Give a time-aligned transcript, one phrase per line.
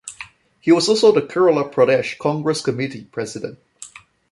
[0.59, 3.59] He was also the Kerala Pradesh Congress Committee President.